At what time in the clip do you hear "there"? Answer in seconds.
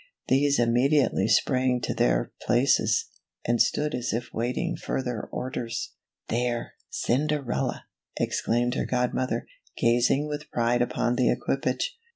6.29-6.73